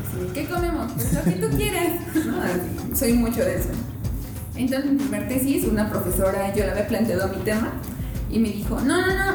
así, 0.00 0.32
¿qué 0.34 0.46
comemos? 0.48 0.90
Pues 0.92 1.12
lo 1.12 1.22
que 1.22 1.32
tú 1.32 1.56
quieres. 1.56 2.00
No, 2.26 2.96
soy 2.96 3.12
mucho 3.12 3.40
de 3.40 3.56
eso. 3.56 3.68
Entonces, 4.56 4.90
mi 4.90 4.98
primer 4.98 5.28
tesis, 5.28 5.64
una 5.64 5.88
profesora, 5.88 6.52
yo 6.54 6.64
le 6.64 6.72
había 6.72 6.88
planteado 6.88 7.28
mi 7.28 7.42
tema 7.44 7.72
y 8.30 8.38
me 8.40 8.50
dijo, 8.50 8.80
no, 8.80 9.00
no, 9.00 9.06
no, 9.06 9.32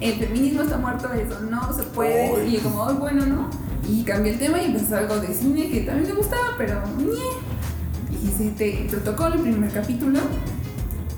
el 0.00 0.14
feminismo 0.14 0.62
está 0.62 0.76
muerto 0.76 1.12
eso, 1.12 1.40
no 1.40 1.72
se 1.72 1.84
puede. 1.84 2.46
Y 2.46 2.52
yo 2.52 2.62
como, 2.62 2.82
oh, 2.82 2.94
bueno, 2.94 3.26
¿no? 3.26 3.50
Y 3.88 4.02
cambié 4.02 4.32
el 4.32 4.38
tema 4.38 4.60
y 4.60 4.66
empezó 4.66 4.96
algo 4.96 5.18
de 5.20 5.32
cine 5.32 5.70
que 5.70 5.80
también 5.80 6.08
me 6.08 6.14
gustaba, 6.14 6.54
pero, 6.58 6.82
¡nie! 6.98 7.20
17 8.20 8.86
protocolo, 8.90 9.34
el 9.36 9.40
primer 9.42 9.70
capítulo. 9.70 10.20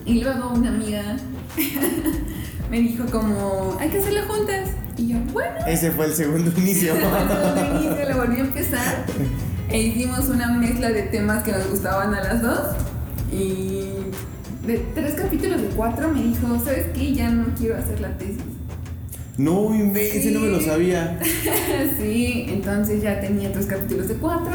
Y 0.05 0.21
luego 0.21 0.51
una 0.51 0.71
amiga 0.71 1.17
me 2.71 2.81
dijo 2.81 3.05
como, 3.07 3.77
hay 3.81 3.89
que 3.89 3.99
hacerla 3.99 4.25
juntas. 4.27 4.71
Y 4.97 5.09
yo, 5.09 5.19
bueno. 5.33 5.55
Ese 5.67 5.91
fue 5.91 6.07
el 6.07 6.15
segundo 6.15 6.53
inicio. 6.57 6.95
el 6.95 7.01
segundo 7.01 7.81
inicio, 7.81 8.09
lo 8.09 8.17
volví 8.17 8.37
a 8.37 8.41
empezar. 8.41 9.07
E 9.71 9.81
hicimos 9.81 10.29
una 10.29 10.53
mezcla 10.53 10.91
de 10.91 11.03
temas 11.03 11.43
que 11.43 11.53
nos 11.53 11.69
gustaban 11.69 12.15
a 12.15 12.23
las 12.23 12.43
dos. 12.43 12.77
Y 13.33 13.85
de 14.67 14.79
tres 14.95 15.15
capítulos 15.15 15.63
de 15.63 15.69
cuatro 15.69 16.09
me 16.09 16.23
dijo, 16.23 16.59
¿sabes 16.65 16.87
qué? 16.95 17.15
Ya 17.15 17.31
no 17.31 17.47
quiero 17.59 17.77
hacer 17.79 18.01
la 18.01 18.17
tesis. 18.19 18.37
No, 19.39 19.73
ese 19.95 20.31
no 20.31 20.41
me 20.41 20.49
lo 20.49 20.61
sabía. 20.61 21.19
sí, 21.99 22.45
entonces 22.49 23.03
ya 23.03 23.19
tenía 23.21 23.51
tres 23.51 23.65
capítulos 23.65 24.09
de 24.09 24.15
cuatro 24.17 24.53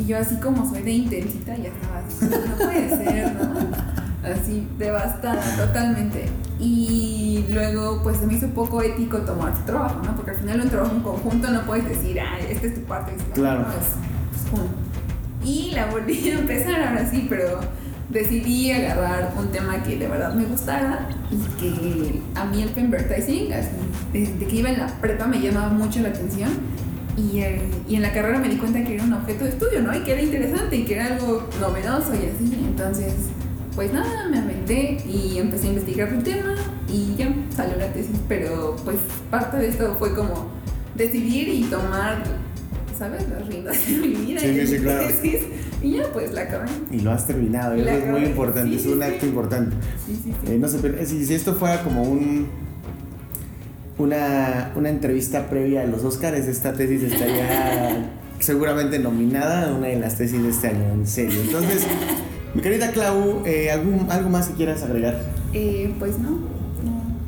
y 0.00 0.06
yo 0.06 0.18
así 0.18 0.36
como 0.36 0.68
soy 0.68 0.82
de 0.82 0.92
intensita 0.92 1.54
ya 1.56 1.68
estaba 1.68 1.98
así, 1.98 2.48
no 2.48 2.56
puede 2.56 2.88
ser, 2.88 3.34
¿no? 3.34 3.50
Así, 4.22 4.66
devastada 4.78 5.42
totalmente. 5.56 6.26
Y 6.58 7.46
luego 7.52 8.02
pues 8.02 8.18
se 8.18 8.26
me 8.26 8.34
hizo 8.34 8.48
poco 8.48 8.82
ético 8.82 9.18
tomar 9.18 9.54
tu 9.54 9.62
trabajo, 9.62 10.00
¿no? 10.04 10.14
Porque 10.14 10.32
al 10.32 10.36
final 10.38 10.60
un 10.60 10.68
trabajo 10.68 10.94
en 10.94 11.02
conjunto 11.02 11.50
no 11.50 11.62
puedes 11.62 11.88
decir, 11.88 12.20
ah, 12.20 12.38
esta 12.38 12.66
es 12.66 12.74
tu 12.74 12.80
parte. 12.82 13.12
esta 13.16 13.32
Claro. 13.32 13.62
No, 13.62 13.68
es, 13.68 13.76
es 13.76 14.50
junto. 14.50 14.74
Y 15.44 15.72
la 15.74 15.86
volví 15.86 16.30
a 16.30 16.38
empezar 16.38 16.82
ahora 16.82 17.10
sí, 17.10 17.26
pero 17.28 17.60
decidí 18.10 18.72
agarrar 18.72 19.32
un 19.38 19.48
tema 19.48 19.82
que 19.82 19.96
de 19.96 20.08
verdad 20.08 20.34
me 20.34 20.44
gustara 20.44 21.08
y 21.30 21.60
que 21.60 22.22
a 22.34 22.44
mí 22.44 22.62
el 22.62 22.68
advertising, 22.70 23.52
así, 23.52 23.68
desde 24.12 24.46
que 24.46 24.56
iba 24.56 24.70
en 24.70 24.80
la 24.80 24.86
prepa 24.86 25.26
me 25.26 25.40
llamaba 25.40 25.68
mucho 25.68 26.00
la 26.00 26.08
atención 26.08 26.50
y, 27.16 27.40
eh, 27.40 27.60
y 27.88 27.96
en 27.96 28.02
la 28.02 28.12
carrera 28.12 28.38
me 28.38 28.48
di 28.48 28.56
cuenta 28.56 28.82
que 28.84 28.94
era 28.94 29.04
un 29.04 29.12
objeto 29.12 29.44
de 29.44 29.50
estudio, 29.50 29.82
¿no? 29.82 29.94
Y 29.96 30.00
que 30.00 30.12
era 30.12 30.22
interesante 30.22 30.76
y 30.76 30.84
que 30.84 30.94
era 30.94 31.06
algo 31.06 31.48
novedoso 31.60 32.12
y 32.14 32.18
así. 32.28 32.54
Entonces, 32.66 33.12
pues 33.74 33.92
nada, 33.92 34.28
me 34.30 34.38
aventé 34.38 34.98
y 35.06 35.38
empecé 35.38 35.66
a 35.66 35.70
investigar 35.70 36.08
el 36.08 36.22
tema 36.22 36.54
y 36.88 37.14
ya 37.16 37.32
salió 37.54 37.76
la 37.76 37.92
tesis, 37.92 38.16
pero 38.28 38.76
pues 38.84 38.96
parte 39.30 39.56
de 39.58 39.68
esto 39.68 39.94
fue 39.98 40.14
como 40.14 40.48
decidir 40.96 41.48
y 41.48 41.62
tomar, 41.64 42.22
¿sabes? 42.98 43.28
Las 43.28 43.46
riendas 43.46 43.86
de 43.86 43.92
mi 43.96 44.08
vida 44.08 44.40
Sí, 44.40 44.48
y 44.48 44.66
sí, 44.66 44.78
claro. 44.78 45.06
tesis 45.06 45.40
y 45.82 45.92
ya 45.92 46.12
pues 46.12 46.32
la 46.32 46.42
acabé. 46.42 46.68
Y 46.90 47.00
lo 47.00 47.12
has 47.12 47.26
terminado, 47.26 47.76
y 47.76 47.80
eso 47.80 47.90
es 47.90 48.06
muy 48.06 48.24
importante, 48.24 48.78
Sí, 48.78 48.88
es 48.88 48.94
un 48.94 49.02
acto 49.02 49.24
importante. 49.26 49.76
Sí, 50.06 50.20
sí, 50.24 50.34
sí. 50.44 50.52
Eh, 50.52 50.58
no 50.58 50.68
sé, 50.68 50.78
pero 50.82 51.04
si, 51.06 51.24
si 51.24 51.34
esto 51.34 51.54
fuera 51.54 51.82
como 51.82 52.02
un 52.02 52.48
una, 54.00 54.72
una 54.74 54.88
entrevista 54.88 55.48
previa 55.48 55.82
a 55.82 55.86
los 55.86 56.02
Oscars, 56.04 56.46
esta 56.46 56.72
tesis 56.72 57.02
estaría 57.02 58.10
seguramente 58.40 58.98
nominada 58.98 59.68
a 59.68 59.74
una 59.74 59.88
de 59.88 59.98
las 59.98 60.16
tesis 60.16 60.42
de 60.42 60.48
este 60.48 60.68
año, 60.68 60.92
en 60.92 61.06
serio. 61.06 61.40
Entonces, 61.42 61.86
mi 62.54 62.62
querida 62.62 62.90
Clau, 62.90 63.42
eh, 63.46 63.70
¿algún, 63.70 64.10
¿algo 64.10 64.30
más 64.30 64.48
que 64.48 64.54
quieras 64.54 64.82
agregar? 64.82 65.20
Eh, 65.52 65.94
pues 65.98 66.18
no. 66.18 66.60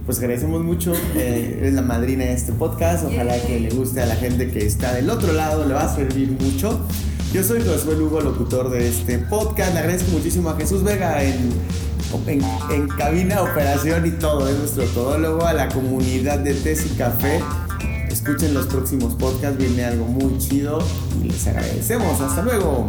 Pues 0.07 0.19
agradecemos 0.19 0.65
mucho, 0.65 0.95
eh, 1.15 1.59
eres 1.61 1.75
la 1.75 1.83
madrina 1.83 2.25
de 2.25 2.33
este 2.33 2.53
podcast, 2.53 3.05
ojalá 3.05 3.41
que 3.41 3.61
le 3.61 3.71
guste 3.71 4.01
a 4.01 4.07
la 4.07 4.17
gente 4.17 4.51
que 4.51 4.67
está 4.67 4.93
del 4.95 5.09
otro 5.09 5.33
lado, 5.33 5.65
le 5.65 5.75
va 5.75 5.85
a 5.85 5.95
servir 5.95 6.29
mucho. 6.33 6.85
Yo 7.33 7.45
soy 7.45 7.63
Josué 7.63 7.97
Lugo, 7.97 8.21
locutor 8.21 8.69
de 8.69 8.89
este 8.89 9.19
podcast, 9.19 9.73
le 9.75 9.79
agradezco 9.79 10.11
muchísimo 10.11 10.51
a 10.51 10.57
Jesús 10.57 10.83
Vega 10.83 11.23
en, 11.23 11.53
en, 12.27 12.89
cabina, 12.89 13.43
operación 13.43 14.07
y 14.07 14.11
todo, 14.11 14.49
es 14.49 14.59
nuestro 14.59 14.85
todólogo, 14.87 15.47
a 15.47 15.53
la 15.53 15.69
comunidad 15.69 16.39
de 16.39 16.55
Tés 16.55 16.87
y 16.87 16.91
Café. 16.97 17.41
Escuchen 18.09 18.55
los 18.55 18.67
próximos 18.67 19.15
podcasts, 19.15 19.59
viene 19.59 19.85
algo 19.85 20.05
muy 20.05 20.39
chido 20.39 20.79
y 21.23 21.29
les 21.29 21.47
agradecemos. 21.47 22.21
Hasta 22.21 22.43
luego. 22.43 22.89